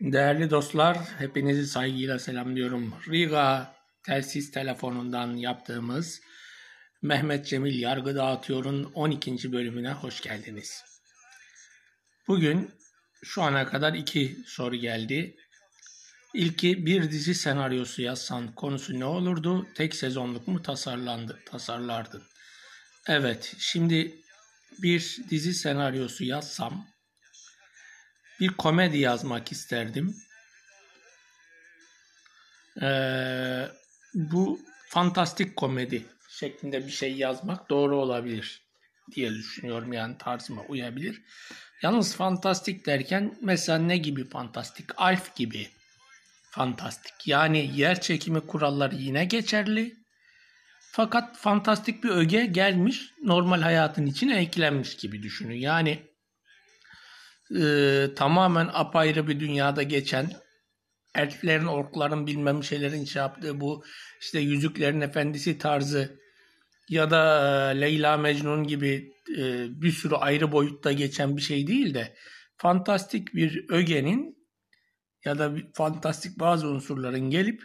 Değerli 0.00 0.50
dostlar, 0.50 0.98
hepinizi 1.18 1.66
saygıyla 1.66 2.18
selamlıyorum. 2.18 2.94
Riga 3.10 3.76
telsiz 4.02 4.50
telefonundan 4.50 5.36
yaptığımız 5.36 6.20
Mehmet 7.02 7.46
Cemil 7.46 7.78
Yargı 7.78 8.14
Dağıtıyor'un 8.14 8.84
12. 8.84 9.52
bölümüne 9.52 9.92
hoş 9.92 10.20
geldiniz. 10.20 10.84
Bugün 12.28 12.70
şu 13.24 13.42
ana 13.42 13.66
kadar 13.66 13.94
iki 13.94 14.36
soru 14.46 14.76
geldi. 14.76 15.36
İlki 16.34 16.86
bir 16.86 17.10
dizi 17.10 17.34
senaryosu 17.34 18.02
yazsan 18.02 18.54
konusu 18.54 19.00
ne 19.00 19.04
olurdu? 19.04 19.66
Tek 19.74 19.94
sezonluk 19.94 20.48
mu 20.48 20.62
tasarlandı, 20.62 21.40
tasarlardın? 21.46 22.22
Evet, 23.08 23.54
şimdi 23.58 24.14
bir 24.82 25.18
dizi 25.30 25.54
senaryosu 25.54 26.24
yazsam 26.24 26.93
bir 28.44 28.48
komedi 28.48 28.98
yazmak 28.98 29.52
isterdim. 29.52 30.16
Ee, 32.82 33.68
bu 34.14 34.60
fantastik 34.88 35.56
komedi 35.56 36.02
şeklinde 36.28 36.86
bir 36.86 36.90
şey 36.90 37.14
yazmak 37.14 37.70
doğru 37.70 37.96
olabilir 37.96 38.62
diye 39.14 39.30
düşünüyorum 39.30 39.92
yani 39.92 40.18
tarzıma 40.18 40.62
uyabilir. 40.62 41.22
Yalnız 41.82 42.16
fantastik 42.16 42.86
derken 42.86 43.38
mesela 43.40 43.78
ne 43.78 43.96
gibi 43.96 44.28
fantastik? 44.28 44.90
Alf 44.96 45.36
gibi 45.36 45.68
fantastik. 46.50 47.26
Yani 47.26 47.70
yer 47.76 48.00
çekimi 48.00 48.40
kuralları 48.40 48.94
yine 48.94 49.24
geçerli. 49.24 49.94
Fakat 50.92 51.36
fantastik 51.36 52.04
bir 52.04 52.10
öge 52.10 52.46
gelmiş 52.46 53.10
normal 53.22 53.62
hayatın 53.62 54.06
içine 54.06 54.36
eklenmiş 54.36 54.96
gibi 54.96 55.22
düşünün. 55.22 55.56
Yani 55.56 56.13
e, 57.50 58.06
tamamen 58.16 58.70
apayrı 58.72 59.28
bir 59.28 59.40
dünyada 59.40 59.82
geçen 59.82 60.30
elflerin, 61.14 61.66
orkların 61.66 62.26
bilmem 62.26 62.64
şeylerin 62.64 63.04
şey 63.04 63.22
yaptığı 63.22 63.60
bu 63.60 63.84
işte 64.20 64.40
Yüzüklerin 64.40 65.00
Efendisi 65.00 65.58
tarzı 65.58 66.20
ya 66.88 67.10
da 67.10 67.40
e, 67.72 67.80
Leyla 67.80 68.16
Mecnun 68.16 68.66
gibi 68.66 69.12
e, 69.38 69.66
bir 69.82 69.92
sürü 69.92 70.14
ayrı 70.14 70.52
boyutta 70.52 70.92
geçen 70.92 71.36
bir 71.36 71.42
şey 71.42 71.66
değil 71.66 71.94
de 71.94 72.14
fantastik 72.56 73.34
bir 73.34 73.64
ögenin 73.68 74.48
ya 75.24 75.38
da 75.38 75.52
fantastik 75.74 76.38
bazı 76.38 76.68
unsurların 76.68 77.30
gelip 77.30 77.62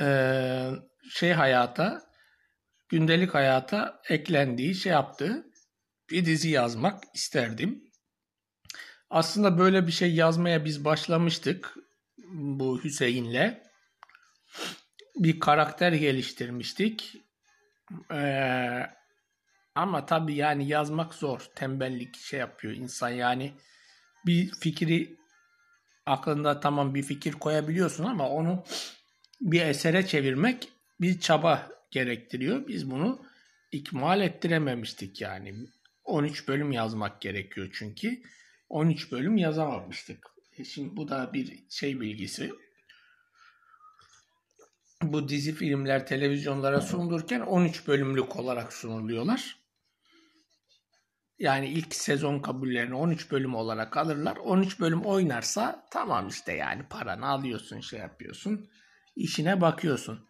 e, 0.00 0.06
şey 1.10 1.32
hayata 1.32 2.02
gündelik 2.88 3.34
hayata 3.34 4.00
eklendiği 4.08 4.74
şey 4.74 4.92
yaptığı 4.92 5.46
bir 6.10 6.24
dizi 6.24 6.48
yazmak 6.48 7.04
isterdim. 7.14 7.91
Aslında 9.12 9.58
böyle 9.58 9.86
bir 9.86 9.92
şey 9.92 10.14
yazmaya 10.14 10.64
biz 10.64 10.84
başlamıştık 10.84 11.74
bu 12.32 12.84
Hüseyin'le. 12.84 13.58
Bir 15.16 15.40
karakter 15.40 15.92
geliştirmiştik. 15.92 17.16
Ee, 18.12 18.86
ama 19.74 20.06
tabii 20.06 20.34
yani 20.34 20.68
yazmak 20.68 21.14
zor. 21.14 21.46
Tembellik 21.54 22.16
şey 22.16 22.40
yapıyor 22.40 22.74
insan 22.74 23.08
yani. 23.08 23.52
Bir 24.26 24.50
fikri 24.50 25.16
aklında 26.06 26.60
tamam 26.60 26.94
bir 26.94 27.02
fikir 27.02 27.32
koyabiliyorsun 27.32 28.04
ama 28.04 28.28
onu 28.28 28.64
bir 29.40 29.60
esere 29.60 30.06
çevirmek 30.06 30.68
bir 31.00 31.20
çaba 31.20 31.68
gerektiriyor. 31.90 32.68
Biz 32.68 32.90
bunu 32.90 33.26
ikmal 33.72 34.20
ettirememiştik 34.20 35.20
yani. 35.20 35.54
13 36.04 36.48
bölüm 36.48 36.72
yazmak 36.72 37.20
gerekiyor 37.20 37.70
çünkü. 37.72 38.22
13 38.72 39.12
bölüm 39.12 39.36
yazamamıştık. 39.36 40.26
E 40.58 40.64
şimdi 40.64 40.96
bu 40.96 41.08
da 41.08 41.32
bir 41.32 41.64
şey 41.68 42.00
bilgisi. 42.00 42.52
Bu 45.02 45.28
dizi 45.28 45.52
filmler 45.52 46.06
televizyonlara 46.06 46.80
sunulurken 46.80 47.40
13 47.40 47.88
bölümlük 47.88 48.36
olarak 48.36 48.72
sunuluyorlar. 48.72 49.56
Yani 51.38 51.68
ilk 51.68 51.94
sezon 51.94 52.38
kabullerini 52.38 52.94
13 52.94 53.30
bölüm 53.30 53.54
olarak 53.54 53.96
alırlar. 53.96 54.36
13 54.36 54.80
bölüm 54.80 55.02
oynarsa 55.02 55.86
tamam 55.90 56.28
işte 56.28 56.52
yani 56.52 56.82
paranı 56.90 57.26
alıyorsun 57.26 57.80
şey 57.80 58.00
yapıyorsun. 58.00 58.70
işine 59.16 59.60
bakıyorsun. 59.60 60.28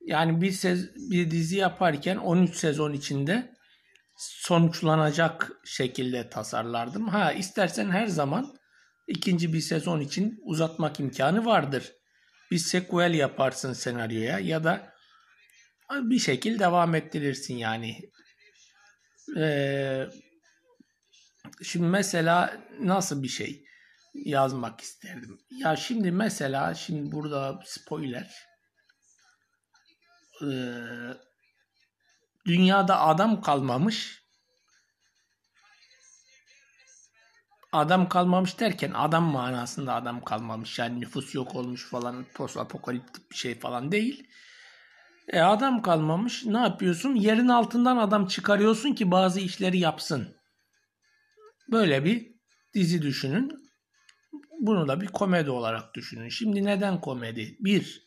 Yani 0.00 0.40
bir, 0.40 0.50
sez 0.50 0.94
bir 1.10 1.30
dizi 1.30 1.56
yaparken 1.56 2.16
13 2.16 2.56
sezon 2.56 2.92
içinde 2.92 3.55
sonuçlanacak 4.16 5.52
şekilde 5.64 6.30
tasarlardım. 6.30 7.08
Ha 7.08 7.32
istersen 7.32 7.90
her 7.90 8.06
zaman 8.06 8.56
ikinci 9.06 9.52
bir 9.52 9.60
sezon 9.60 10.00
için 10.00 10.40
uzatmak 10.42 11.00
imkanı 11.00 11.44
vardır. 11.44 11.92
Bir 12.50 12.58
sequel 12.58 13.14
yaparsın 13.14 13.72
senaryoya 13.72 14.38
ya 14.38 14.64
da 14.64 14.92
bir 15.92 16.18
şekil 16.18 16.58
devam 16.58 16.94
ettirirsin 16.94 17.54
yani. 17.54 18.10
Ee, 19.36 20.06
şimdi 21.62 21.86
mesela 21.86 22.60
nasıl 22.80 23.22
bir 23.22 23.28
şey 23.28 23.64
yazmak 24.14 24.80
isterdim? 24.80 25.38
Ya 25.50 25.76
şimdi 25.76 26.10
mesela 26.10 26.74
şimdi 26.74 27.12
burada 27.12 27.60
spoiler. 27.64 28.34
Ee, 30.42 30.46
dünyada 32.46 33.00
adam 33.00 33.40
kalmamış. 33.40 34.26
Adam 37.72 38.08
kalmamış 38.08 38.60
derken 38.60 38.90
adam 38.94 39.24
manasında 39.24 39.94
adam 39.94 40.24
kalmamış. 40.24 40.78
Yani 40.78 41.00
nüfus 41.00 41.34
yok 41.34 41.54
olmuş 41.54 41.90
falan 41.90 42.26
post 42.34 42.56
apokaliptik 42.56 43.30
bir 43.30 43.36
şey 43.36 43.58
falan 43.58 43.92
değil. 43.92 44.28
E 45.28 45.40
adam 45.40 45.82
kalmamış. 45.82 46.44
Ne 46.44 46.58
yapıyorsun? 46.58 47.14
Yerin 47.14 47.48
altından 47.48 47.96
adam 47.96 48.26
çıkarıyorsun 48.26 48.92
ki 48.92 49.10
bazı 49.10 49.40
işleri 49.40 49.78
yapsın. 49.78 50.36
Böyle 51.70 52.04
bir 52.04 52.32
dizi 52.74 53.02
düşünün. 53.02 53.70
Bunu 54.60 54.88
da 54.88 55.00
bir 55.00 55.06
komedi 55.06 55.50
olarak 55.50 55.94
düşünün. 55.94 56.28
Şimdi 56.28 56.64
neden 56.64 57.00
komedi? 57.00 57.56
Bir, 57.60 58.05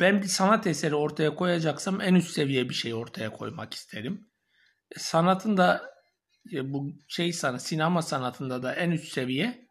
ben 0.00 0.22
bir 0.22 0.28
sanat 0.28 0.66
eseri 0.66 0.94
ortaya 0.94 1.34
koyacaksam 1.34 2.00
en 2.00 2.14
üst 2.14 2.30
seviye 2.30 2.68
bir 2.68 2.74
şey 2.74 2.94
ortaya 2.94 3.32
koymak 3.32 3.74
isterim. 3.74 4.30
E, 4.96 4.98
sanatın 4.98 5.56
da 5.56 5.90
e, 6.52 6.72
bu 6.72 6.92
şey 7.08 7.32
sanat, 7.32 7.62
sinema 7.62 8.02
sanatında 8.02 8.62
da 8.62 8.74
en 8.74 8.90
üst 8.90 9.12
seviye 9.12 9.68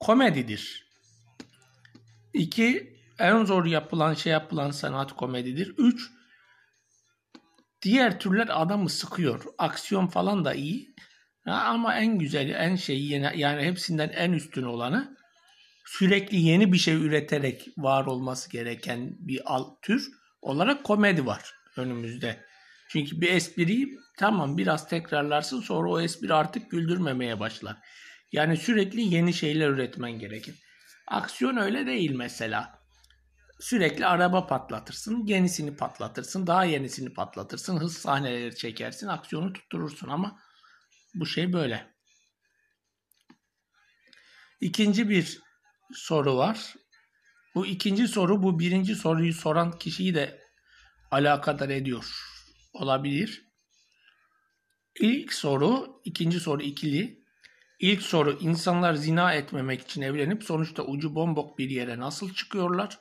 komedidir. 0.00 0.86
İki, 2.34 2.96
en 3.18 3.44
zor 3.44 3.64
yapılan 3.64 4.14
şey 4.14 4.32
yapılan 4.32 4.70
sanat 4.70 5.12
komedidir. 5.12 5.74
Üç, 5.78 6.10
diğer 7.82 8.20
türler 8.20 8.62
adamı 8.62 8.90
sıkıyor. 8.90 9.44
Aksiyon 9.58 10.06
falan 10.06 10.44
da 10.44 10.54
iyi. 10.54 10.94
Ama 11.46 11.96
en 11.96 12.18
güzeli, 12.18 12.52
en 12.52 12.76
şeyi 12.76 13.10
yani 13.36 13.62
hepsinden 13.62 14.08
en 14.08 14.32
üstün 14.32 14.62
olanı 14.62 15.15
sürekli 15.86 16.36
yeni 16.36 16.72
bir 16.72 16.78
şey 16.78 16.94
üreterek 16.94 17.68
var 17.76 18.06
olması 18.06 18.50
gereken 18.50 19.16
bir 19.18 19.40
alt 19.44 19.82
tür 19.82 20.10
olarak 20.42 20.84
komedi 20.84 21.26
var 21.26 21.54
önümüzde. 21.76 22.44
Çünkü 22.88 23.20
bir 23.20 23.32
espriyi 23.32 23.98
tamam 24.18 24.58
biraz 24.58 24.88
tekrarlarsın 24.88 25.60
sonra 25.60 25.90
o 25.90 26.00
espri 26.00 26.34
artık 26.34 26.70
güldürmemeye 26.70 27.40
başlar. 27.40 27.76
Yani 28.32 28.56
sürekli 28.56 29.14
yeni 29.14 29.34
şeyler 29.34 29.68
üretmen 29.68 30.12
gerekir. 30.18 30.54
Aksiyon 31.06 31.56
öyle 31.56 31.86
değil 31.86 32.10
mesela. 32.10 32.76
Sürekli 33.60 34.06
araba 34.06 34.46
patlatırsın, 34.46 35.26
yenisini 35.26 35.76
patlatırsın, 35.76 36.46
daha 36.46 36.64
yenisini 36.64 37.12
patlatırsın, 37.12 37.76
hız 37.76 37.98
sahneleri 37.98 38.56
çekersin, 38.56 39.06
aksiyonu 39.06 39.52
tutturursun 39.52 40.08
ama 40.08 40.38
bu 41.14 41.26
şey 41.26 41.52
böyle. 41.52 41.94
İkinci 44.60 45.08
bir 45.08 45.45
soru 45.92 46.36
var. 46.36 46.74
Bu 47.54 47.66
ikinci 47.66 48.08
soru 48.08 48.42
bu 48.42 48.58
birinci 48.58 48.94
soruyu 48.94 49.32
soran 49.32 49.78
kişiyi 49.78 50.14
de 50.14 50.40
alakadar 51.10 51.68
ediyor 51.68 52.06
olabilir. 52.72 53.46
İlk 55.00 55.32
soru, 55.32 56.00
ikinci 56.04 56.40
soru 56.40 56.62
ikili. 56.62 57.26
İlk 57.80 58.02
soru 58.02 58.38
insanlar 58.40 58.94
zina 58.94 59.34
etmemek 59.34 59.80
için 59.80 60.02
evlenip 60.02 60.44
sonuçta 60.44 60.82
ucu 60.82 61.14
bombok 61.14 61.58
bir 61.58 61.70
yere 61.70 61.98
nasıl 61.98 62.34
çıkıyorlar? 62.34 62.98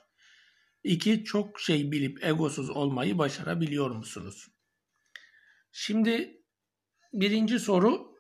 İki, 0.84 1.24
çok 1.24 1.60
şey 1.60 1.92
bilip 1.92 2.24
egosuz 2.24 2.70
olmayı 2.70 3.18
başarabiliyor 3.18 3.92
musunuz? 3.92 4.48
Şimdi 5.72 6.42
birinci 7.14 7.60
soru, 7.60 8.16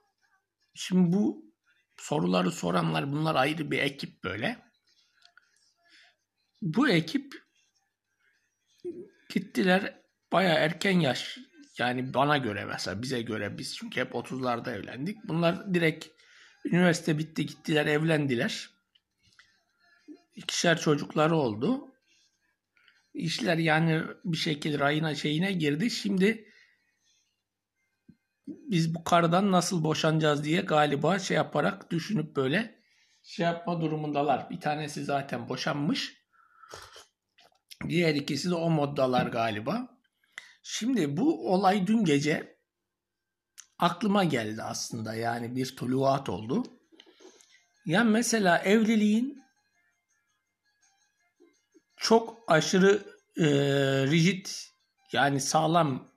şimdi 0.74 1.14
bu 1.14 1.45
soruları 1.98 2.52
soranlar 2.52 3.12
bunlar 3.12 3.36
ayrı 3.36 3.72
bir 3.72 3.80
ekip 3.80 4.24
böyle. 4.24 4.60
Bu 6.62 6.90
ekip 6.90 7.34
gittiler 9.30 10.02
baya 10.32 10.54
erken 10.54 11.00
yaş 11.00 11.38
yani 11.78 12.14
bana 12.14 12.38
göre 12.38 12.66
mesela 12.66 13.02
bize 13.02 13.22
göre 13.22 13.58
biz 13.58 13.76
çünkü 13.78 14.02
hep 14.02 14.12
30'larda 14.12 14.76
evlendik. 14.76 15.18
Bunlar 15.28 15.74
direkt 15.74 16.16
Üniversite 16.66 17.18
bitti 17.18 17.46
gittiler 17.46 17.86
evlendiler. 17.86 18.70
İkişer 20.36 20.80
çocukları 20.80 21.36
oldu. 21.36 21.92
İşler 23.14 23.58
yani 23.58 24.04
bir 24.26 24.38
şekilde 24.38 24.80
rayına 24.80 25.16
şeyine 25.16 25.52
girdi. 25.52 25.92
Şimdi 25.92 26.46
biz 28.48 28.96
bu 28.96 29.04
karıdan 29.04 29.52
nasıl 29.52 29.84
boşanacağız 29.84 30.44
diye 30.44 30.62
galiba 30.62 31.20
şey 31.20 31.38
yaparak 31.38 31.92
düşünüp 31.92 32.36
böyle 32.36 32.76
şey 33.24 33.46
yapma 33.46 33.82
durumundalar. 33.82 34.50
Bir 34.50 34.60
tanesi 34.60 35.04
zaten 35.04 35.50
boşanmış. 35.50 36.26
Diğer 37.88 38.16
ikisi 38.16 38.50
de 38.50 38.56
o 38.56 38.70
moddalar 38.70 39.26
galiba. 39.28 39.88
Şimdi 40.64 41.18
bu 41.18 41.54
olay 41.54 41.88
dün 41.88 42.06
gece 42.06 42.58
aklıma 43.80 44.24
geldi 44.24 44.64
aslında. 44.64 45.16
Yani 45.16 45.56
bir 45.56 45.76
tuluat 45.76 46.30
oldu. 46.30 46.64
Yani 47.86 48.10
mesela 48.10 48.58
evliliğin 48.58 49.44
çok 51.98 52.38
aşırı 52.48 53.04
e, 53.38 53.46
rigid 54.08 54.46
yani 55.12 55.42
sağlam 55.42 56.15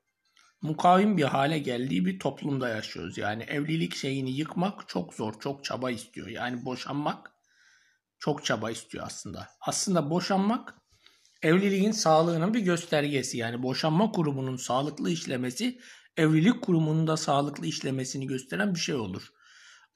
mukavim 0.62 1.16
bir 1.16 1.24
hale 1.24 1.58
geldiği 1.58 2.06
bir 2.06 2.18
toplumda 2.18 2.68
yaşıyoruz. 2.68 3.18
Yani 3.18 3.42
evlilik 3.42 3.94
şeyini 3.94 4.30
yıkmak 4.30 4.88
çok 4.88 5.14
zor, 5.14 5.40
çok 5.40 5.64
çaba 5.64 5.90
istiyor. 5.90 6.28
Yani 6.28 6.64
boşanmak 6.64 7.32
çok 8.18 8.44
çaba 8.44 8.70
istiyor 8.70 9.06
aslında. 9.06 9.48
Aslında 9.60 10.10
boşanmak 10.10 10.74
evliliğin 11.42 11.92
sağlığının 11.92 12.54
bir 12.54 12.60
göstergesi. 12.60 13.38
Yani 13.38 13.62
boşanma 13.62 14.12
kurumunun 14.12 14.56
sağlıklı 14.56 15.10
işlemesi 15.10 15.78
evlilik 16.16 16.62
kurumunun 16.62 17.06
da 17.06 17.16
sağlıklı 17.16 17.66
işlemesini 17.66 18.26
gösteren 18.26 18.74
bir 18.74 18.80
şey 18.80 18.94
olur. 18.94 19.28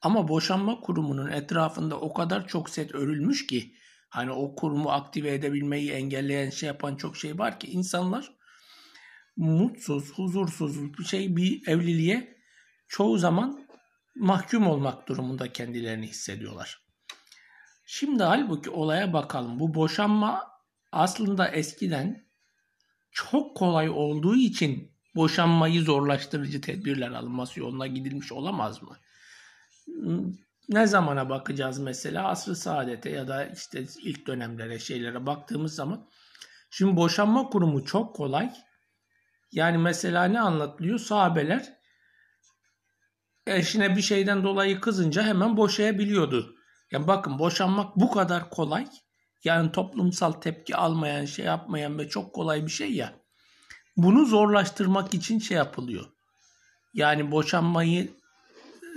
Ama 0.01 0.27
boşanma 0.27 0.79
kurumunun 0.79 1.31
etrafında 1.31 1.99
o 1.99 2.13
kadar 2.13 2.47
çok 2.47 2.69
set 2.69 2.95
örülmüş 2.95 3.47
ki 3.47 3.75
hani 4.09 4.31
o 4.31 4.55
kurumu 4.55 4.91
aktive 4.91 5.33
edebilmeyi 5.33 5.91
engelleyen 5.91 6.49
şey 6.49 6.67
yapan 6.67 6.95
çok 6.95 7.17
şey 7.17 7.37
var 7.37 7.59
ki 7.59 7.67
insanlar 7.67 8.33
mutsuz, 9.35 10.13
huzursuz 10.13 10.97
bir 10.97 11.03
şey 11.03 11.35
bir 11.35 11.67
evliliğe 11.67 12.37
çoğu 12.87 13.17
zaman 13.17 13.67
mahkum 14.15 14.67
olmak 14.67 15.07
durumunda 15.07 15.51
kendilerini 15.53 16.07
hissediyorlar. 16.07 16.83
Şimdi 17.85 18.23
halbuki 18.23 18.69
olaya 18.69 19.13
bakalım. 19.13 19.59
Bu 19.59 19.73
boşanma 19.73 20.47
aslında 20.91 21.47
eskiden 21.47 22.27
çok 23.11 23.57
kolay 23.57 23.89
olduğu 23.89 24.35
için 24.35 24.91
boşanmayı 25.15 25.81
zorlaştırıcı 25.81 26.61
tedbirler 26.61 27.11
alınması 27.11 27.59
yoluna 27.59 27.87
gidilmiş 27.87 28.31
olamaz 28.31 28.81
mı? 28.81 28.97
Ne 30.69 30.87
zamana 30.87 31.29
bakacağız 31.29 31.79
mesela? 31.79 32.27
Asr-ı 32.27 32.55
saadete 32.55 33.09
ya 33.09 33.27
da 33.27 33.45
işte 33.45 33.85
ilk 34.03 34.27
dönemlere 34.27 34.79
şeylere 34.79 35.25
baktığımız 35.25 35.75
zaman 35.75 36.09
şimdi 36.69 36.95
boşanma 36.95 37.49
kurumu 37.49 37.85
çok 37.85 38.15
kolay 38.15 38.53
yani 39.53 39.77
mesela 39.77 40.25
ne 40.25 40.39
anlatılıyor? 40.39 40.99
Sahabeler 40.99 41.73
eşine 43.47 43.95
bir 43.95 44.01
şeyden 44.01 44.43
dolayı 44.43 44.79
kızınca 44.79 45.23
hemen 45.23 45.57
boşayabiliyordu. 45.57 46.55
Yani 46.91 47.07
bakın 47.07 47.39
boşanmak 47.39 47.95
bu 47.95 48.11
kadar 48.11 48.49
kolay. 48.49 48.87
Yani 49.43 49.71
toplumsal 49.71 50.31
tepki 50.31 50.75
almayan, 50.75 51.25
şey 51.25 51.45
yapmayan 51.45 51.99
ve 51.99 52.09
çok 52.09 52.35
kolay 52.35 52.65
bir 52.65 52.71
şey 52.71 52.93
ya. 52.93 53.13
Bunu 53.97 54.25
zorlaştırmak 54.25 55.13
için 55.13 55.39
şey 55.39 55.57
yapılıyor. 55.57 56.05
Yani 56.93 57.31
boşanmayı 57.31 58.11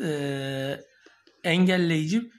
e, 0.05 0.81
engelleyici 1.45 2.31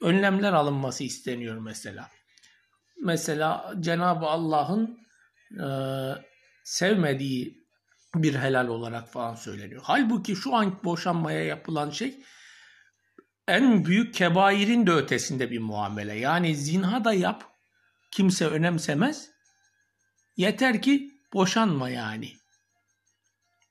önlemler 0.00 0.52
alınması 0.52 1.04
isteniyor 1.04 1.58
mesela. 1.58 2.08
Mesela 3.02 3.74
Cenab-ı 3.80 4.26
Allah'ın 4.26 4.98
e, 5.60 5.66
sevmediği 6.64 7.66
bir 8.14 8.34
helal 8.34 8.68
olarak 8.68 9.08
falan 9.08 9.34
söyleniyor. 9.34 9.82
Halbuki 9.84 10.36
şu 10.36 10.54
an 10.54 10.80
boşanmaya 10.84 11.44
yapılan 11.44 11.90
şey 11.90 12.22
en 13.48 13.84
büyük 13.84 14.14
kebairin 14.14 14.86
de 14.86 14.90
ötesinde 14.92 15.50
bir 15.50 15.58
muamele. 15.58 16.14
Yani 16.14 16.56
zinha 16.56 17.04
da 17.04 17.12
yap 17.12 17.44
kimse 18.10 18.46
önemsemez. 18.46 19.30
Yeter 20.36 20.82
ki 20.82 21.10
boşanma 21.32 21.88
yani. 21.90 22.32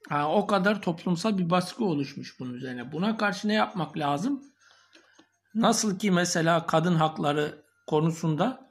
Ha, 0.08 0.32
o 0.32 0.46
kadar 0.46 0.82
toplumsal 0.82 1.38
bir 1.38 1.50
baskı 1.50 1.84
oluşmuş 1.84 2.40
bunun 2.40 2.54
üzerine. 2.54 2.92
Buna 2.92 3.16
karşı 3.16 3.48
ne 3.48 3.54
yapmak 3.54 3.98
lazım? 3.98 4.42
Nasıl 5.54 5.98
ki 5.98 6.10
mesela 6.10 6.66
kadın 6.66 6.94
hakları 6.94 7.64
konusunda 7.86 8.70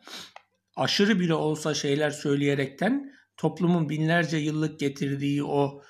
aşırı 0.76 1.20
bile 1.20 1.34
olsa 1.34 1.74
şeyler 1.74 2.12
söyleyerekten 2.12 3.14
toplumun 3.40 3.90
binlerce 3.90 4.38
yıllık 4.38 4.80
getirdiği 4.80 5.44
o 5.44 5.84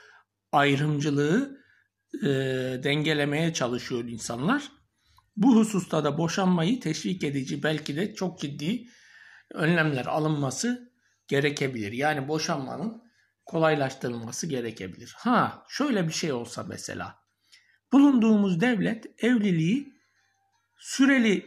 ayrımcılığı 0.52 1.60
e, 2.24 2.28
dengelemeye 2.84 3.54
çalışıyor 3.54 4.06
insanlar. 4.06 4.72
Bu 5.38 5.56
hususta 5.56 6.04
da 6.04 6.18
boşanmayı 6.18 6.80
teşvik 6.80 7.24
edici 7.24 7.64
belki 7.64 7.96
de 7.96 8.14
çok 8.14 8.40
ciddi 8.40 8.88
önlemler 9.54 10.06
alınması 10.06 10.92
gerekebilir. 11.28 11.92
Yani 11.92 12.28
boşanmanın 12.28 13.04
kolaylaştırılması 13.46 14.48
gerekebilir. 14.48 15.16
Ha 15.18 15.64
şöyle 15.70 16.08
bir 16.08 16.14
şey 16.14 16.32
olsa 16.32 16.64
mesela 16.64 17.16
bulunduğumuz 17.92 18.62
devlet 18.62 19.24
evliliği 19.24 19.94
süreli 20.78 21.46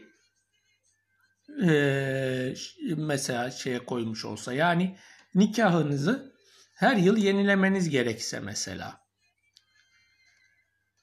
e, 1.66 2.54
mesela 2.96 3.50
şeye 3.50 3.78
koymuş 3.78 4.24
olsa 4.24 4.52
yani 4.52 4.96
nikahınızı 5.34 6.32
her 6.74 6.96
yıl 6.96 7.16
yenilemeniz 7.16 7.90
gerekse 7.90 8.40
mesela. 8.40 9.00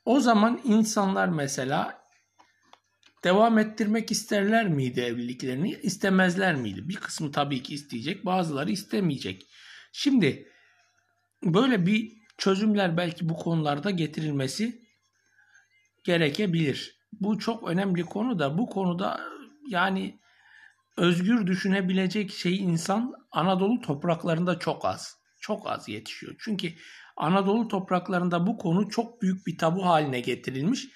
O 0.05 0.19
zaman 0.19 0.61
insanlar 0.63 1.27
mesela 1.27 2.03
devam 3.23 3.57
ettirmek 3.57 4.11
isterler 4.11 4.67
miydi 4.67 4.99
evliliklerini? 4.99 5.79
İstemezler 5.83 6.55
miydi? 6.55 6.89
Bir 6.89 6.95
kısmı 6.95 7.31
tabii 7.31 7.63
ki 7.63 7.73
isteyecek, 7.73 8.25
bazıları 8.25 8.71
istemeyecek. 8.71 9.47
Şimdi 9.91 10.47
böyle 11.43 11.85
bir 11.85 12.11
çözümler 12.37 12.97
belki 12.97 13.29
bu 13.29 13.35
konularda 13.35 13.91
getirilmesi 13.91 14.81
gerekebilir. 16.03 16.99
Bu 17.11 17.39
çok 17.39 17.69
önemli 17.69 18.03
konu 18.03 18.39
da 18.39 18.57
bu 18.57 18.69
konuda 18.69 19.19
yani 19.67 20.19
özgür 20.99 21.47
düşünebilecek 21.47 22.31
şey 22.31 22.57
insan 22.57 23.13
Anadolu 23.31 23.81
topraklarında 23.81 24.59
çok 24.59 24.85
az. 24.85 25.15
Çok 25.41 25.69
az 25.69 25.89
yetişiyor. 25.89 26.35
Çünkü 26.39 26.73
Anadolu 27.17 27.67
topraklarında 27.67 28.47
bu 28.47 28.57
konu 28.57 28.89
çok 28.89 29.21
büyük 29.21 29.47
bir 29.47 29.57
tabu 29.57 29.85
haline 29.85 30.19
getirilmiş. 30.19 30.87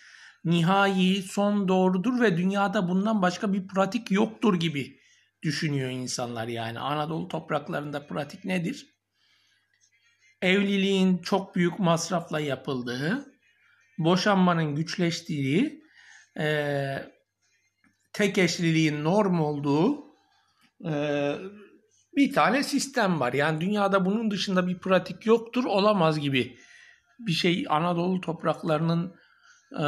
Nihai, 0.44 1.22
son 1.22 1.68
doğrudur 1.68 2.22
ve 2.22 2.38
dünyada 2.38 2.90
bundan 2.90 3.22
başka 3.22 3.54
bir 3.54 3.68
pratik 3.68 4.12
yoktur 4.12 4.60
gibi 4.60 5.00
düşünüyor 5.44 5.90
insanlar 5.90 6.48
yani. 6.48 6.80
Anadolu 6.80 7.28
topraklarında 7.28 8.08
pratik 8.08 8.46
nedir? 8.46 8.88
Evliliğin 10.42 11.18
çok 11.18 11.56
büyük 11.56 11.80
masrafla 11.80 12.40
yapıldığı, 12.40 13.26
boşanmanın 13.98 14.76
güçleştiği, 14.76 15.84
tek 18.14 18.38
eşliliğin 18.38 19.04
norm 19.04 19.40
olduğu 19.40 20.06
e, 20.86 20.94
bir 22.16 22.34
tane 22.34 22.64
sistem 22.64 23.20
var. 23.20 23.34
Yani 23.34 23.62
dünyada 23.62 24.06
bunun 24.06 24.32
dışında 24.32 24.68
bir 24.68 24.80
pratik 24.80 25.26
yoktur, 25.26 25.64
olamaz 25.64 26.20
gibi 26.20 26.58
bir 27.20 27.32
şey 27.32 27.66
Anadolu 27.70 28.22
topraklarının 28.22 29.16
e, 29.80 29.84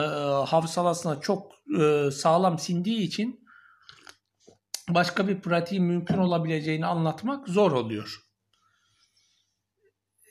hafsalasına 0.46 1.22
çok 1.22 1.52
e, 1.80 2.12
sağlam 2.12 2.60
sindiği 2.60 3.00
için 3.00 3.46
başka 4.90 5.28
bir 5.28 5.42
pratiğin 5.42 5.84
mümkün 5.84 6.18
olabileceğini 6.18 6.86
anlatmak 6.86 7.48
zor 7.48 7.72
oluyor. 7.72 8.22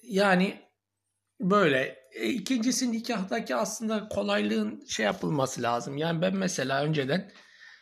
Yani 0.02 0.62
böyle. 1.40 2.04
E, 2.14 2.28
ikincisi 2.28 2.92
nikahtaki 2.92 3.56
aslında 3.56 4.08
kolaylığın 4.08 4.84
şey 4.88 5.06
yapılması 5.06 5.62
lazım. 5.62 5.96
Yani 5.96 6.22
ben 6.22 6.36
mesela 6.36 6.84
önceden 6.84 7.32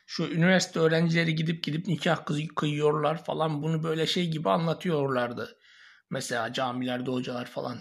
şu 0.07 0.25
üniversite 0.25 0.81
öğrencileri 0.81 1.35
gidip 1.35 1.65
gidip 1.65 1.87
nikah 1.87 2.25
kıyıyorlar 2.57 3.25
falan 3.25 3.63
bunu 3.63 3.83
böyle 3.83 4.07
şey 4.07 4.31
gibi 4.31 4.51
anlatıyorlardı. 4.51 5.59
Mesela 6.11 6.53
camilerde 6.53 7.11
hocalar 7.11 7.47
falan. 7.47 7.79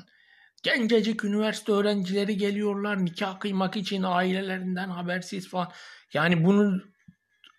Gencecik 0.63 1.23
üniversite 1.23 1.71
öğrencileri 1.71 2.37
geliyorlar 2.37 3.05
nikah 3.05 3.39
kıymak 3.39 3.75
için 3.75 4.03
ailelerinden 4.03 4.89
habersiz 4.89 5.49
falan. 5.49 5.71
Yani 6.13 6.45
bunun 6.45 6.93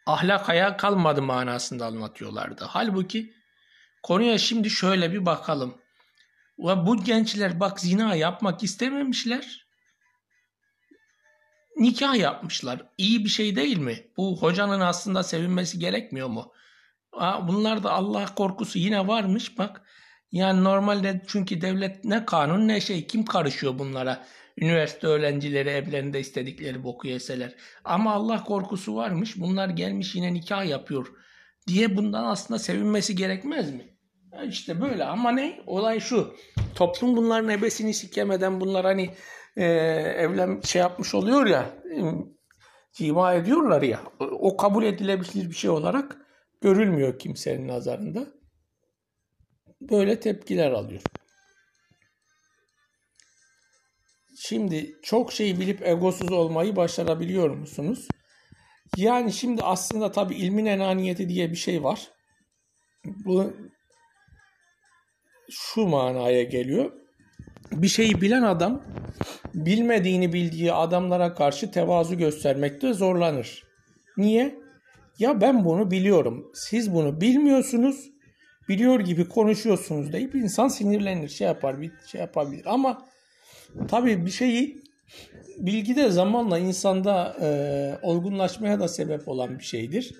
ahlak 0.07 0.49
ayağa 0.49 0.77
kalmadı 0.77 1.23
manasında 1.23 1.87
anlatıyorlardı. 1.87 2.65
Halbuki 2.69 3.35
konuya 4.03 4.39
şimdi 4.39 4.71
şöyle 4.71 5.13
bir 5.13 5.27
bakalım. 5.27 5.83
Ve 6.59 6.87
bu 6.87 7.05
gençler 7.05 7.61
bak 7.61 7.81
zina 7.81 8.15
yapmak 8.15 8.63
istememişler. 8.63 9.67
Nikah 11.77 12.15
yapmışlar. 12.17 12.83
İyi 12.99 13.25
bir 13.25 13.29
şey 13.29 13.57
değil 13.57 13.79
mi? 13.79 13.99
Bu 14.17 14.43
hocanın 14.43 14.81
aslında 14.81 15.23
sevinmesi 15.23 15.79
gerekmiyor 15.79 16.29
mu? 16.29 16.53
Bunlar 17.49 17.83
da 17.83 17.93
Allah 17.93 18.35
korkusu 18.35 18.79
yine 18.79 19.07
varmış 19.07 19.59
bak. 19.59 19.83
Yani 20.33 20.65
normalde 20.65 21.23
çünkü 21.27 21.61
devlet 21.61 22.05
ne 22.05 22.25
kanun 22.25 22.69
ne 22.69 22.81
şey 22.81 23.07
kim 23.07 23.25
karışıyor 23.25 23.79
bunlara? 23.79 24.25
Üniversite 24.59 25.07
öğrencileri 25.07 25.69
evlerinde 25.69 26.21
istedikleri 26.21 26.85
boku 26.85 27.09
yeseler. 27.09 27.55
Ama 27.85 28.13
Allah 28.13 28.45
korkusu 28.45 28.97
varmış. 28.97 29.35
Bunlar 29.37 29.69
gelmiş 29.69 30.15
yine 30.15 30.35
nikah 30.35 30.65
yapıyor 30.65 31.07
diye 31.67 31.97
bundan 31.97 32.25
aslında 32.25 32.59
sevinmesi 32.59 33.17
gerekmez 33.17 33.75
mi? 33.75 33.97
İşte 34.49 34.81
böyle 34.81 35.05
ama 35.05 35.31
ne? 35.31 35.61
Olay 35.67 36.01
şu. 36.01 36.35
Toplum 36.75 37.17
bunların 37.17 37.49
ebesini 37.49 37.95
sikemeden 37.95 38.61
bunlar 38.61 38.85
hani 38.85 39.11
e, 39.57 39.65
evlen 39.65 40.61
şey 40.61 40.83
yapmış 40.83 41.15
oluyor 41.15 41.47
ya 41.47 41.75
cima 42.93 43.35
ediyorlar 43.35 43.83
ya 43.83 44.01
o 44.21 44.57
kabul 44.57 44.85
edilebilir 44.85 45.51
bir 45.51 45.55
şey 45.55 45.71
olarak 45.71 46.17
görülmüyor 46.61 47.19
kimsenin 47.19 47.69
nazarında. 47.69 48.27
Böyle 49.81 50.21
tepkiler 50.21 50.71
alıyor. 50.71 51.03
Şimdi 54.37 54.95
çok 55.03 55.33
şey 55.33 55.61
bilip 55.61 55.87
egosuz 55.87 56.33
olmayı 56.33 56.77
başarabiliyor 56.77 57.51
musunuz? 57.51 58.09
Yani 58.97 59.33
şimdi 59.33 59.63
aslında 59.63 60.13
tabii 60.13 60.35
ilmin 60.35 60.67
enaniyeti 60.67 61.29
diye 61.29 61.51
bir 61.51 61.57
şey 61.57 61.85
var. 61.85 62.11
Bu 63.05 63.53
şu 65.51 65.87
manaya 65.87 66.43
geliyor. 66.43 67.02
Bir 67.73 67.89
şeyi 67.89 68.21
bilen 68.21 68.43
adam 68.43 68.83
bilmediğini 69.55 70.33
bildiği 70.33 70.73
adamlara 70.73 71.35
karşı 71.35 71.71
tevazu 71.71 72.19
göstermekte 72.19 72.93
zorlanır. 72.93 73.65
Niye? 74.17 74.55
Ya 75.19 75.41
ben 75.41 75.65
bunu 75.65 75.91
biliyorum. 75.91 76.51
Siz 76.55 76.95
bunu 76.95 77.21
bilmiyorsunuz. 77.21 78.13
Biliyor 78.69 79.01
gibi 79.01 79.29
konuşuyorsunuz 79.29 80.13
deyip 80.13 80.35
insan 80.35 80.69
sinirlenir, 80.69 81.29
şey 81.29 81.47
yapar, 81.47 81.81
bir 81.81 81.93
şey 82.07 82.21
yapabilir. 82.21 82.63
Ama 82.67 83.07
tabii 83.89 84.27
bir 84.27 84.31
şeyi 84.31 84.83
bilgi 85.59 85.97
de 85.97 86.11
zamanla 86.11 86.59
insanda 86.59 87.37
e, 87.41 87.49
olgunlaşmaya 88.03 88.81
da 88.81 88.89
sebep 88.89 89.29
olan 89.29 89.59
bir 89.59 89.65
şeydir. 89.65 90.15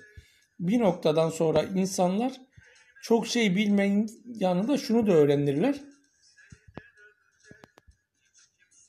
Bir 0.59 0.79
noktadan 0.79 1.29
sonra 1.29 1.63
insanlar 1.63 2.31
çok 3.03 3.27
şey 3.27 3.55
bilmeyin 3.55 4.09
yanında 4.25 4.77
şunu 4.77 5.07
da 5.07 5.11
öğrenirler. 5.11 5.75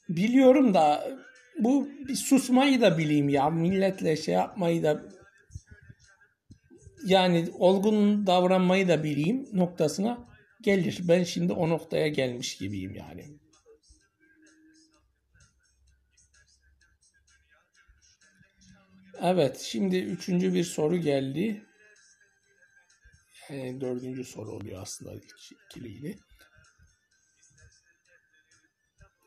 Biliyorum 0.08 0.74
da 0.74 1.08
bu 1.58 1.88
bir 2.08 2.16
susmayı 2.16 2.80
da 2.80 2.98
bileyim 2.98 3.28
ya 3.28 3.50
milletle 3.50 4.16
şey 4.16 4.34
yapmayı 4.34 4.82
da 4.82 5.02
yani 7.06 7.48
olgun 7.58 8.26
davranmayı 8.26 8.88
da 8.88 9.04
bileyim 9.04 9.48
noktasına 9.52 10.28
gelir. 10.62 11.00
Ben 11.02 11.24
şimdi 11.24 11.52
o 11.52 11.68
noktaya 11.68 12.08
gelmiş 12.08 12.56
gibiyim 12.56 12.94
yani. 12.94 13.24
Evet, 19.22 19.58
şimdi 19.60 19.96
üçüncü 19.96 20.54
bir 20.54 20.64
soru 20.64 20.96
geldi. 20.96 21.66
Yani 23.50 23.80
dördüncü 23.80 24.24
soru 24.24 24.52
oluyor 24.52 24.82
aslında 24.82 25.14
ikiliyle. 25.70 26.14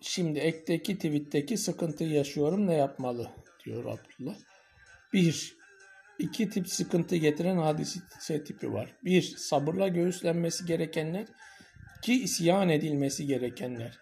Şimdi 0.07 0.39
ekteki 0.39 0.95
tweetteki 0.95 1.57
sıkıntı 1.57 2.03
yaşıyorum 2.03 2.67
ne 2.67 2.73
yapmalı 2.73 3.29
diyor 3.65 3.85
Abdullah. 3.85 4.35
Bir, 5.13 5.55
iki 6.19 6.49
tip 6.49 6.69
sıkıntı 6.69 7.15
getiren 7.15 7.57
hadise 7.57 8.43
tipi 8.43 8.73
var. 8.73 8.95
Bir, 9.05 9.21
sabırla 9.21 9.87
göğüslenmesi 9.87 10.65
gerekenler. 10.65 11.25
iki 11.97 12.23
isyan 12.23 12.69
edilmesi 12.69 13.25
gerekenler. 13.25 13.97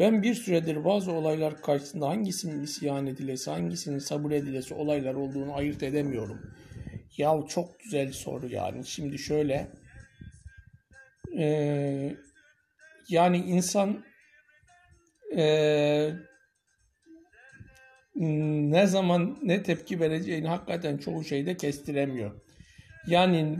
Ben 0.00 0.22
bir 0.22 0.34
süredir 0.34 0.84
bazı 0.84 1.12
olaylar 1.12 1.62
karşısında 1.62 2.08
hangisinin 2.08 2.62
isyan 2.62 3.06
edilesi, 3.06 3.50
hangisinin 3.50 3.98
sabır 3.98 4.30
edilesi 4.30 4.74
olaylar 4.74 5.14
olduğunu 5.14 5.54
ayırt 5.54 5.82
edemiyorum. 5.82 6.40
Ya 7.16 7.44
çok 7.48 7.80
güzel 7.80 8.12
soru 8.12 8.48
yani. 8.48 8.86
Şimdi 8.86 9.18
şöyle 9.18 9.68
e, 11.38 12.16
yani 13.08 13.36
insan 13.38 14.04
e, 15.36 16.12
ne 18.14 18.86
zaman 18.86 19.38
ne 19.42 19.62
tepki 19.62 20.00
vereceğini 20.00 20.48
hakikaten 20.48 20.96
çoğu 20.96 21.24
şeyde 21.24 21.56
kestiremiyor. 21.56 22.40
Yani 23.06 23.58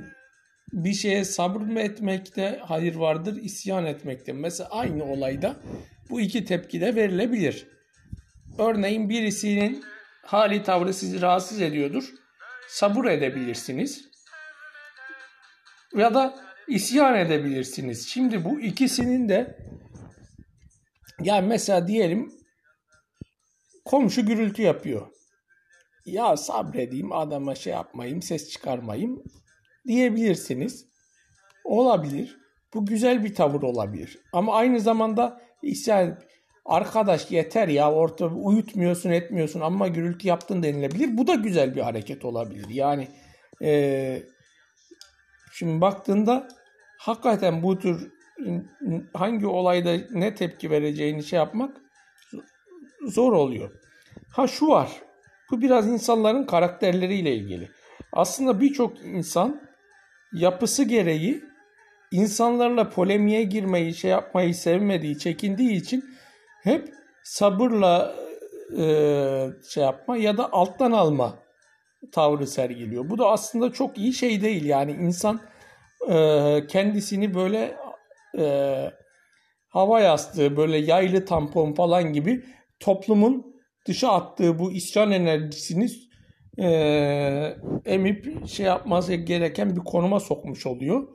bir 0.73 0.93
şeye 0.93 1.25
sabır 1.25 1.61
mı 1.61 1.81
etmekte 1.81 2.61
hayır 2.63 2.95
vardır, 2.95 3.37
isyan 3.37 3.87
etmekte. 3.87 4.33
Mesela 4.33 4.69
aynı 4.71 5.05
olayda 5.05 5.57
bu 6.11 6.21
iki 6.21 6.45
tepki 6.45 6.81
de 6.81 6.95
verilebilir. 6.95 7.67
Örneğin 8.59 9.09
birisinin 9.09 9.85
hali 10.23 10.63
tavrı 10.63 10.95
sizi 10.95 11.21
rahatsız 11.21 11.61
ediyordur. 11.61 12.05
Sabır 12.69 13.05
edebilirsiniz. 13.05 14.05
Ya 15.97 16.15
da 16.15 16.35
isyan 16.69 17.15
edebilirsiniz. 17.15 18.09
Şimdi 18.09 18.45
bu 18.45 18.61
ikisinin 18.61 19.29
de 19.29 19.59
yani 21.25 21.49
mesela 21.49 21.89
diyelim 21.89 22.33
komşu 23.85 24.27
gürültü 24.27 24.63
yapıyor. 24.63 25.07
Ya 26.07 26.37
sabredeyim 26.37 27.13
adama 27.13 27.55
şey 27.55 27.73
yapmayayım 27.73 28.23
ses 28.23 28.51
çıkarmayayım 28.51 29.23
diyebilirsiniz. 29.87 30.87
Olabilir. 31.65 32.39
Bu 32.75 32.87
güzel 32.87 33.25
bir 33.25 33.35
tavır 33.35 33.63
olabilir. 33.63 34.19
Ama 34.33 34.55
aynı 34.55 34.81
zamanda 34.81 35.41
isyan 35.63 36.19
arkadaş 36.65 37.31
yeter 37.31 37.69
ya 37.69 37.93
orta 37.93 38.27
uyutmuyorsun 38.27 39.11
etmiyorsun 39.11 39.61
ama 39.61 39.89
gürültü 39.89 40.29
yaptın 40.29 40.63
denilebilir. 40.63 41.17
Bu 41.17 41.27
da 41.27 41.35
güzel 41.35 41.75
bir 41.75 41.81
hareket 41.81 42.25
olabilir. 42.25 42.67
Yani 42.69 43.09
e, 43.63 44.23
şimdi 45.53 45.81
baktığında 45.81 46.49
hakikaten 46.99 47.63
bu 47.63 47.79
tür 47.79 48.13
hangi 49.15 49.47
olayda 49.47 49.97
ne 50.11 50.35
tepki 50.35 50.71
vereceğini 50.71 51.25
şey 51.25 51.37
yapmak 51.37 51.77
zor 53.07 53.33
oluyor. 53.33 53.71
Ha 54.31 54.47
şu 54.47 54.69
var. 54.69 54.91
Bu 55.51 55.61
biraz 55.61 55.89
insanların 55.89 56.45
karakterleriyle 56.45 57.35
ilgili. 57.35 57.71
Aslında 58.13 58.61
birçok 58.61 59.05
insan 59.05 59.61
yapısı 60.33 60.85
gereği 60.85 61.45
insanlarla 62.11 62.91
polemiğe 62.91 63.43
girmeyi, 63.43 63.95
şey 63.95 64.11
yapmayı 64.11 64.55
sevmediği, 64.55 65.19
çekindiği 65.19 65.73
için 65.73 66.05
hep 66.63 66.95
sabırla 67.25 68.15
e, 68.79 68.85
şey 69.69 69.83
yapma 69.83 70.17
ya 70.17 70.37
da 70.37 70.53
alttan 70.53 70.93
alma 70.93 71.39
tavrı 72.13 72.47
sergiliyor. 72.47 73.11
Bu 73.11 73.19
da 73.19 73.27
aslında 73.27 73.73
çok 73.73 73.99
iyi 73.99 74.13
şey 74.13 74.43
değil. 74.43 74.65
Yani 74.65 74.93
insan 74.93 75.41
e, 76.09 76.67
kendisini 76.69 77.35
böyle 77.35 77.77
e, 78.39 78.45
hava 79.69 80.01
yastığı, 80.01 80.57
böyle 80.57 80.77
yaylı 80.77 81.25
tampon 81.25 81.73
falan 81.75 82.13
gibi 82.13 82.45
toplumun 82.81 83.55
dışa 83.87 84.13
attığı 84.13 84.59
bu 84.59 84.73
isyan 84.73 85.11
enerjisini 85.11 85.89
e, 86.59 86.69
emip 87.85 88.49
şey 88.49 88.67
yapması 88.67 89.15
gereken 89.15 89.77
bir 89.77 89.81
konuma 89.81 90.21
sokmuş 90.21 90.67
oluyor. 90.67 91.09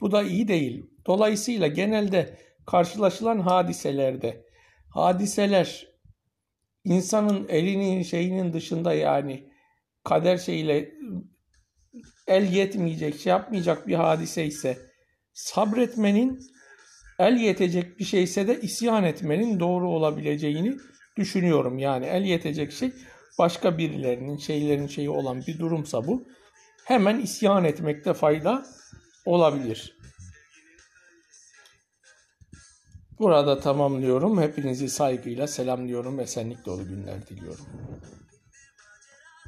Bu 0.00 0.12
da 0.12 0.22
iyi 0.22 0.48
değil. 0.48 0.90
Dolayısıyla 1.06 1.66
genelde 1.66 2.38
karşılaşılan 2.66 3.38
hadiselerde 3.38 4.44
hadiseler 4.88 5.86
insanın 6.84 7.48
elinin 7.48 8.02
şeyinin 8.02 8.52
dışında 8.52 8.94
yani 8.94 9.50
kader 10.04 10.36
şeyiyle 10.36 10.92
el 12.26 12.52
yetmeyecek, 12.52 13.20
şey 13.20 13.30
yapmayacak 13.30 13.88
bir 13.88 13.94
hadise 13.94 14.46
ise 14.46 14.78
sabretmenin 15.32 16.40
el 17.20 17.36
yetecek 17.36 17.98
bir 17.98 18.04
şeyse 18.04 18.48
de 18.48 18.60
isyan 18.60 19.04
etmenin 19.04 19.60
doğru 19.60 19.88
olabileceğini 19.88 20.76
düşünüyorum. 21.16 21.78
Yani 21.78 22.06
el 22.06 22.22
yetecek 22.22 22.72
şey 22.72 22.92
başka 23.38 23.78
birilerinin 23.78 24.36
şeylerin 24.36 24.86
şeyi 24.86 25.10
olan 25.10 25.42
bir 25.46 25.58
durumsa 25.58 26.06
bu 26.06 26.24
hemen 26.84 27.20
isyan 27.20 27.64
etmekte 27.64 28.14
fayda 28.14 28.66
olabilir. 29.24 29.96
Burada 33.18 33.60
tamamlıyorum. 33.60 34.40
Hepinizi 34.40 34.88
saygıyla 34.88 35.46
selamlıyorum. 35.46 36.20
Esenlik 36.20 36.66
dolu 36.66 36.88
günler 36.88 37.26
diliyorum. 37.26 37.66